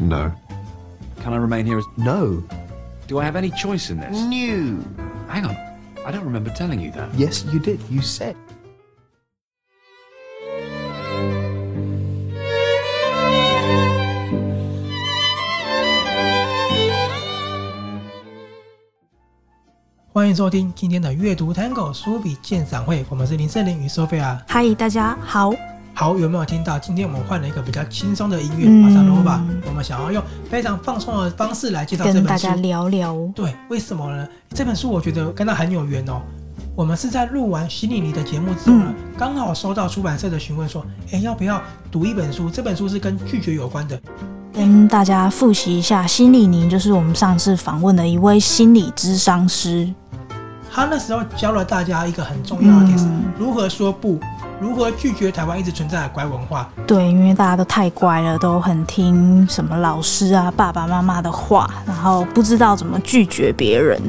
[0.00, 0.32] no.
[1.22, 1.84] Can I remain here as.
[1.96, 2.42] No.
[3.06, 4.12] Do I have any choice in this?
[4.12, 4.84] No.
[5.28, 5.56] Hang on.
[6.04, 7.08] I don't remember telling you that.
[7.16, 7.80] Yes, you did.
[7.90, 8.34] You said.
[20.10, 24.40] 欢迎收听今天的阅读 Tango 书笔鉴赏会，我们是林胜林与 Sophia。
[24.48, 25.52] 嗨，大家好。
[25.98, 26.78] 好，有没有听到？
[26.78, 29.44] 今天我们换了一个比较轻松的音乐，马上罗吧。
[29.66, 33.16] 我们想要用非常放松的方式来介绍这本书，跟大家聊聊。
[33.34, 34.24] 对，为什么呢？
[34.50, 36.22] 这本书我觉得跟它很有缘哦。
[36.76, 42.48] 我们是在录完心理尼的节目之后呢，刚、嗯、好收到出版社的询问说，哎，要不要读一本书？
[42.48, 44.00] 这本书是跟拒绝有关的。
[44.52, 49.92] 跟大家复习一下，心理尼就是我们上次访问的一位心理咨商师。
[50.70, 53.04] 他那时候教了大家一个很重要的点是
[53.36, 54.20] 如何说不，
[54.60, 56.68] 如何拒绝台湾一直存在的乖文化。
[56.86, 64.00] 对，因为大家都太乖了，都很听什么老师啊、爸爸妈妈的话，然后不知道怎么拒绝别人。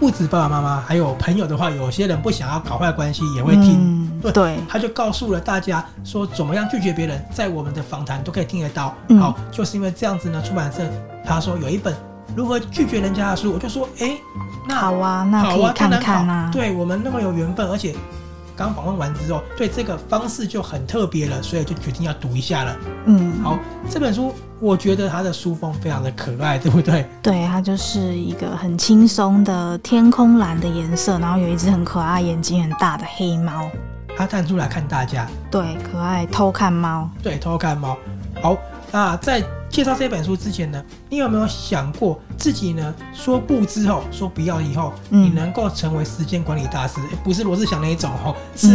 [0.00, 3.74] 不止爸爸妈妈，还有朋友的话，有些人不想要搞坏关系也会听。
[3.80, 8.94] 嗯、对，对，他就告诉了大家说怎么样拒绝别人，在我们的访谈都可以听得到。
[9.20, 10.82] 好，就是因为这样子呢，出版社
[11.24, 11.94] 他说有一本
[12.36, 14.06] 如何拒绝人家的书，我就说哎。
[14.06, 14.20] 欸
[14.66, 16.48] 那好啊，那可以看看啊。
[16.50, 17.94] 对我们那么有缘分，而且
[18.56, 22.76] 刚访问完之后，对这个方式就很特别了，所以就决定要读一下了。
[23.06, 23.58] 嗯，好，
[23.90, 27.06] 这本书我觉得它的书封非常的可爱，对不对？
[27.22, 33.68] 对，它就是一个很轻松的天空蓝的颜色，然后有一只很可爱、眼睛很大的黑猫，
[34.16, 35.26] 它探出来看大家。
[35.50, 37.10] 对，可爱偷看猫。
[37.22, 37.96] 对，偷看猫。
[38.40, 38.56] 好，
[38.92, 39.42] 那在。
[39.74, 42.94] 介绍这本书之前呢，你有没有想过自己呢？
[43.14, 47.00] 说不之后，说不要以后，嗯、你能够成为时间管理大师？
[47.24, 48.68] 不是罗志祥那一种哦，是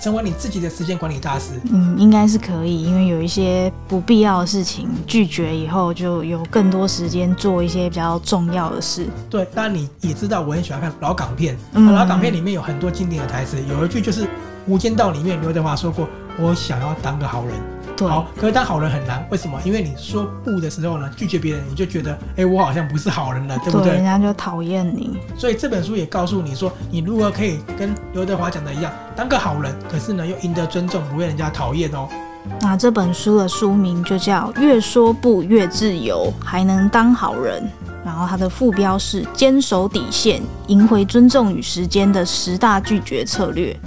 [0.00, 1.60] 成为你自己的时间管理大师。
[1.72, 9.08] 嗯，应该是可以，因为有一些不必要的事情拒绝以后，就有更多时间做一些比较重要的事。
[9.28, 14.22] 对，当然你也知道，我很喜欢看老港片，嗯、老港片里面有很多经典的台词，有一句就是
[14.68, 16.08] 《无间道》里面刘德华说过
[16.38, 17.54] ：“我想要当个好人。”
[17.96, 19.60] 对好，可是当好人很难，为什么？
[19.64, 23.90] 因为你说不的时候呢，拒绝别人，你就觉得，哎、欸，我好像不是好人了，对不对？
[23.90, 25.18] 对，人家就讨厌你。
[25.36, 32.08] 所以这本书也告诉你说，你如何可以跟刘德华讲的一样，当个好人，可是呢又赢得尊重，不被人家讨厌哦。
[32.60, 37.62] 那这本书的书名就叫《越说不越自由，还能当好人》，
[38.04, 43.78] 然后它的副标是“坚守底线，赢回尊重与时间的十大拒绝策略”。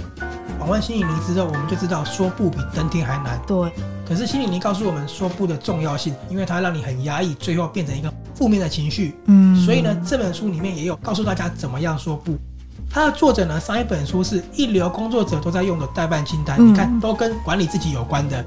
[0.58, 3.38] 访问心理尼之后，我们就知道说不比登天还难。
[3.46, 3.70] 对。
[4.08, 9.14] 可是心理尼告诉我们说不的重要性，因为它让你很压抑，最后变成一个负面的情绪。
[9.24, 12.36] 嗯，所以呢，这本书里面也有告诉大家怎么样说不。
[12.88, 18.44] 它的作者呢，上一本书是一流工作者都在用的代办清单，嗯、你看都跟管理自己有关的。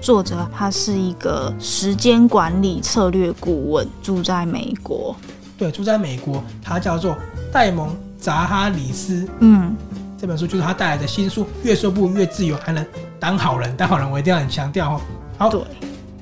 [0.00, 5.14] 作者他是一个时间管理策略顾问，住在美国。
[5.58, 7.16] 对，住在美国，他叫做
[7.52, 9.28] 戴蒙扎哈里斯。
[9.40, 9.76] 嗯。
[10.22, 12.86] 这本书就是他带来的新书，越说不越自由，还能
[13.18, 13.76] 当好人。
[13.76, 15.00] 当好人，我一定要很强调哦。
[15.36, 15.60] 好，对，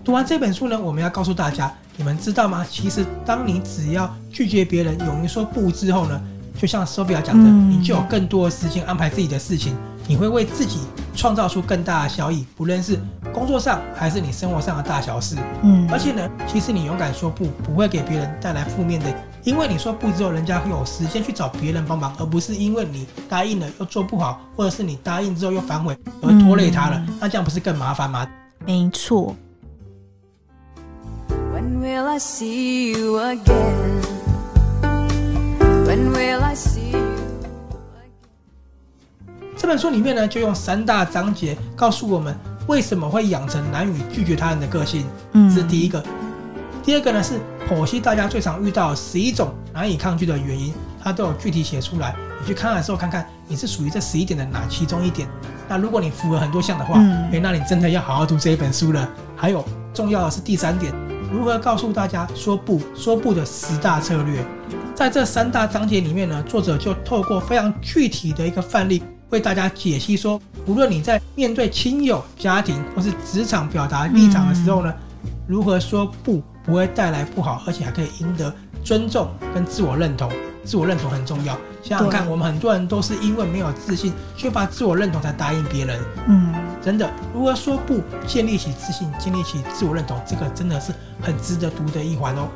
[0.02, 2.64] 读完这本书呢，我们要告诉大家，你们知道吗？
[2.66, 6.18] 其实，当你只要拒绝别人，勇于说不之后呢，
[6.58, 9.76] 就像 Sophia 讲的，嗯、你就有更多的时间安排自己的事情，
[10.08, 10.78] 你会为自己
[11.14, 12.98] 创造出更大的效益，不论是
[13.34, 15.36] 工作上还是你生活上的大小事。
[15.60, 19.14] 嗯，而且呢，其实你勇敢说不，不会给别人带来负面的。
[19.42, 28.28] 因为你说不之后，人家会有时间去找别人帮忙，而不是因为你答应了又做不好，或者是你答应之后又反悔而拖累他了，嗯、那这样不是更麻烦吗？
[28.66, 29.34] 没错。
[31.54, 34.02] When will I see you again?
[35.86, 38.10] When will I see you again?
[39.56, 42.36] 这本书里面呢，就用三大章节告诉我们
[42.66, 45.06] 为什么会养成难以拒绝他人的个性。
[45.32, 46.04] 嗯，这是第一个。
[46.82, 52.14] 第二个呢，是剖析大家最常遇到十一种难以抗拒的原因，它都有具体写出来。
[52.40, 55.28] 你去看的时候，看看你是属于这十一点的哪其中一点。
[55.68, 59.08] 那如果你符合很多项的话，嗯、诶，那你真的要好好读这一本书了。
[59.36, 60.92] 还有重要的是第三点，
[61.30, 64.42] 如何告诉大家说不说不的十大策略。
[64.94, 74.92] 在这三大章节里面呢，作者就透过非常具体的一个范例，为大家解析说，无论你在面对亲友、家庭或是职场表达立场的时候呢，
[75.24, 76.42] 嗯、如何说不。
[76.64, 78.54] 不会带来不好，而且还可以赢得
[78.84, 80.30] 尊重跟自我认同。
[80.62, 81.56] 自我认同很重要。
[81.82, 85.98] 想想看，我们很多人都是因为没有自信，缺乏自我认同才答应别人。
[86.28, 86.52] 嗯，
[86.82, 90.92] 真的，如何说不，建立起自信，建立起自我认同，这个真的是
[91.22, 92.46] 很值得读的一环哦。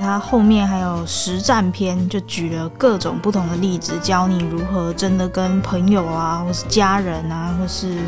[0.00, 7.98] 他后面还有实战篇，就举了各种不同的例子，教你如何真的跟朋友啊，或是家人啊，或是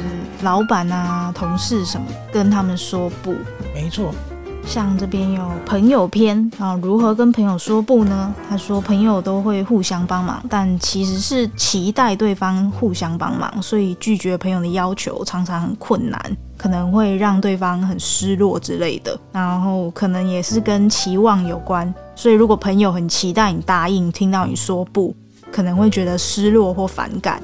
[0.41, 3.35] 老板啊、同事什么，跟他们说不。
[3.75, 4.15] 没错。
[4.65, 8.35] 像这边有朋友篇啊，如何跟朋友说不呢？
[8.49, 16.19] 他说朋友都会互相帮忙，但其实是期待对方互相帮忙，所以拒绝朋友的要求常常很困难，
[16.57, 19.19] 可能会让对方很失落之类的。
[19.33, 25.15] 然后可能也是跟期望有关，所以如果朋友很期待你答应，听到你说不，
[25.51, 27.43] 可能会觉得失落或反感。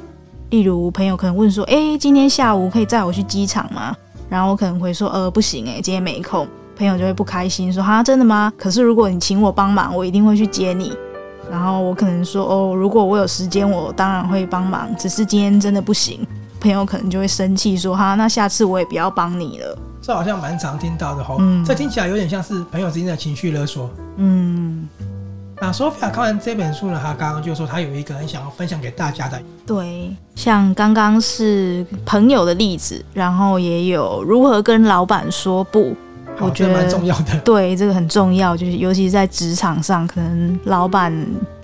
[0.51, 3.95] 例如朋友可能问说：“诶，今天下午可以载我去机场吗？”
[4.31, 6.49] 然后我可能会说：“呃，不行，诶，今天没空。”
[6.79, 8.53] 朋友就会不开心，说：“哈，真的吗？
[8.57, 10.97] 可是如果你请我帮忙，我一定会去接你。”
[11.51, 14.89] 然后我可能说：“哦，如果我有时间，我当然会帮忙。
[14.97, 16.25] 只是今天真的不行。”
[16.61, 23.91] 朋友可能就会生气，说：“哈，那下次我也不要帮你了。”这好像蛮常听到的吼，嗯，这听起来有点像是朋友之间的情绪勒索。
[24.17, 24.89] 嗯，
[25.61, 29.41] 那 Sophia 看完这本书呢，他刚刚就说他有一个很想要分享给大家的。
[29.67, 35.95] 对，像刚刚是朋友的例子，然后也有如何跟老板说不。
[36.41, 41.13] 我觉得蛮重要的， 对，这个很重要，就是尤其是在职场上，可能老板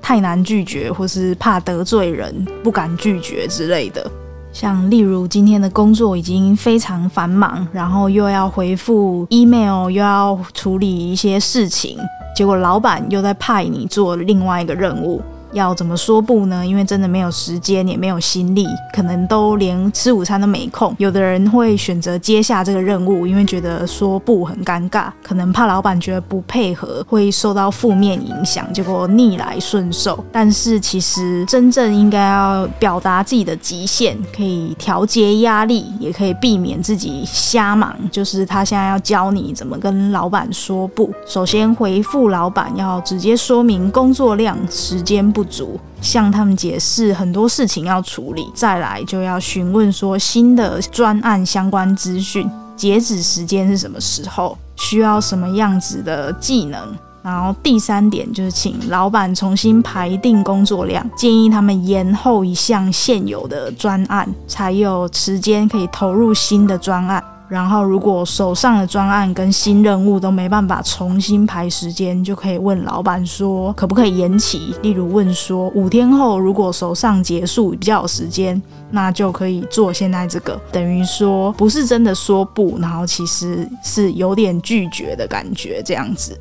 [0.02, 4.10] 太难拒绝，或是怕得罪人，不敢拒绝之类的。
[4.52, 11.98] 像例如今天的工作已经非常繁忙，然后又要回复 email，又要处理一些事情，
[12.36, 15.20] 结果老板又在派你做另外一个任务。
[15.54, 16.66] 要怎么说不呢？
[16.66, 20.94] 因为真的没有时间，也没有心力，可能都连吃午餐都没空。
[20.98, 30.22] 有的人会选择接下这个任务，因为觉得说不很尴尬，可能怕老板觉得不配合会受到负面影响，结果逆来顺受。
[30.32, 37.94] 但是其实真正应该要表达自己的极限，可以调节压力，也可以避免自己瞎忙。
[38.10, 41.12] 就是他现在要教你怎么跟老板说不。
[41.26, 56.81] 首先回复老板要直接说明工作量、时间不足，向他们解释很多事情要处理，再来就要询问说新的专案相关资讯，截止时间是什么时候，需要什么样子的技能，
[57.23, 67.23] 然后第三点就是请老板重新排定工作量，建议他们延后一项现有的专案，才有时间可以投入新的专案。
[67.54, 74.74] 然后，如果手上的专案跟新任务都没办法重新排时间，就可以问老板说可不可以延期。
[74.82, 78.60] 例如问说五天后如果手上结束比较有时间，
[78.90, 80.60] 那就可以做现在这个。
[80.72, 86.36] 等于说不是真的说不，然后其实是有点拒绝的感觉，这样子。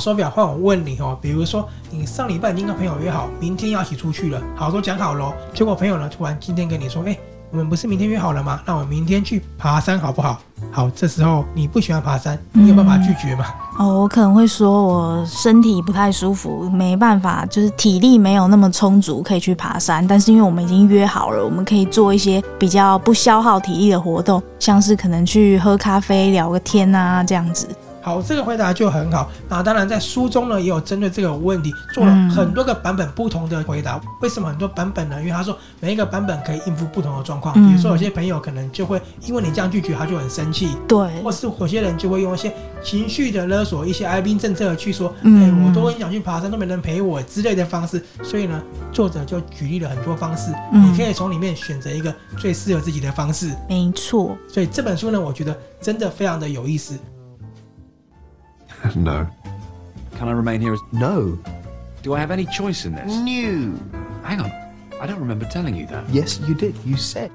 [0.00, 7.14] 好，Sophia，换我问你哦，比如说你上礼拜已经跟朋友约好，明天要一起出去了，好，都讲好了，结果朋友呢突然今天跟你说，哎，
[7.50, 8.60] 我们不是明天约好了吗？
[8.64, 10.40] 那我明天去爬山好不好？
[10.70, 13.44] 好，这时候你不喜欢爬山，你有办法拒绝吗？
[13.78, 20.06] 哦，我可能会说我身体不太舒服，没办法，就是体力没有那么充足可以去爬山。
[20.06, 27.68] 但是因为我们已经约好了，我们可以做一些比较不消耗体力的活动，像是可能去喝咖啡聊个天啊，这样子。
[28.02, 29.30] 好，这个回答就很好。
[29.48, 33.96] 那当然，在书中呢，也有针对这个问题做了很多个版本不同的回答。
[33.96, 35.18] 嗯、为什么很多版本呢？
[35.20, 37.54] 因为他说每一个版本可以应付不同的状况。
[37.56, 40.76] 嗯、比如说，有些朋友可能就会因为你这样拒绝，他就很生气。
[40.88, 40.98] 对。
[41.22, 42.52] 或是有些人就会用一些
[42.82, 53.50] 情绪的勒索、一些哀兵政策去说：“嗯、哎，我都很想去爬山，都没人陪我之类的方式。”所以呢，作者就举例了很多方式，嗯、你可以从里面选择一个最适合自己的方式。
[53.68, 54.36] 没错。
[54.48, 56.98] 所以这本书呢，我觉得真的非常的有意思。
[58.96, 59.26] No.
[60.18, 60.80] Can I remain here as...
[60.92, 61.38] No.
[62.02, 63.06] Do I have any choice in this?
[63.06, 63.78] No.
[64.22, 64.50] Hang on.
[65.00, 66.04] I don't remember telling you that.
[66.10, 66.74] Yes, you did.
[66.84, 67.30] You said.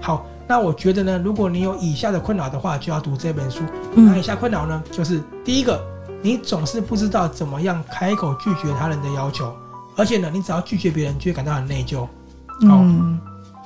[0.00, 3.62] 好，那我觉得呢，如果你有以下的困扰的话，就要读这本书。
[3.94, 5.91] 那以下困扰呢，就是第一个。
[6.22, 9.54] 你总是不知道怎么样开口拒绝他人的要求，
[9.96, 12.06] 而且呢，你只要拒绝别人，就会感到很内疚。
[12.60, 13.18] 嗯。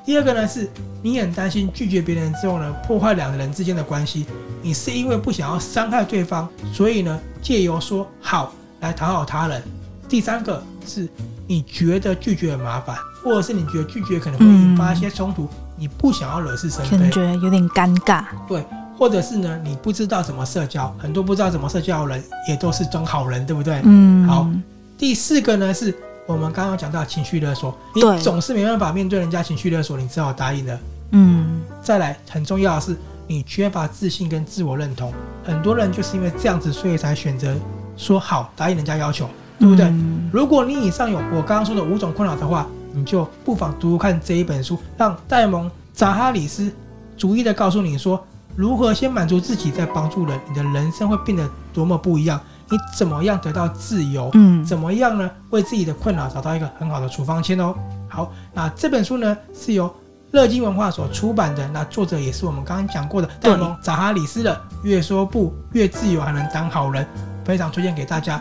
[0.04, 0.70] 第二个呢，是
[1.02, 4.24] 你很担心拒绝别人之后呢，破坏两个人之间的关系。
[4.62, 9.60] 你是因为不想要伤害对方，所以呢，借由说好来讨好他人。
[10.08, 11.08] 第三个是
[11.48, 18.24] 你觉得拒绝很麻烦，或者是你觉得拒绝可能会引发一些冲突，你不想要惹是生非，觉得有点尴尬。
[18.48, 18.64] 对。
[18.98, 23.80] 或者是呢，你不知道怎么社交，很多不知道怎么社交的人也都是装好人，对不对？
[23.84, 24.26] 嗯。
[24.26, 24.48] 好，
[24.96, 25.94] 第四个呢，是
[26.26, 30.78] 我们刚刚讲到情绪勒索，你总是没办法面对人家情绪勒索，你只好答应了。
[31.10, 31.60] 嗯。
[31.82, 35.12] 再来，很重要的是，你缺乏自信跟自我认同，
[35.44, 37.54] 很多人就是因为这样子，所以才选择
[37.96, 39.86] 说好答应人家要求，对不对？
[39.86, 40.30] 嗯。
[40.32, 46.72] 如果你以上有我刚刚说的五种困扰的话，你就不妨读读看这一本书，让戴蒙·扎哈里斯
[47.16, 48.26] 逐一的告诉你说，
[48.56, 52.40] 如何先满足自己，再帮助人，你的人生会变得多么不一样。
[52.68, 54.30] 你怎么样得到自由？
[54.34, 55.30] 嗯，怎么样呢？
[55.50, 57.74] 为自己的困扰找到一个很好的处方签哦。
[58.08, 59.94] 好，那这本书呢是由
[60.32, 67.04] 乐金文化所出版的，那作者也是我们刚刚讲过的戴蒙·扎哈里斯的《越说不，越自由，还能当好人》，
[67.44, 68.40] 非常推荐给大家。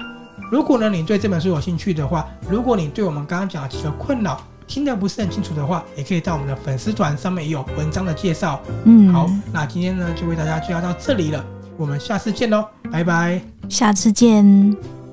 [0.52, 8.62] 如果呢你对这本书有兴趣的话，如果你对我们刚刚讲的几个困扰听得不是很清楚的话，也可以到我们的粉丝团上面也有文章的介绍。
[8.84, 11.46] 嗯，好，那今天呢就为大家介绍到这里了。
[11.78, 15.05] 我们下次见喽，拜拜，下次见。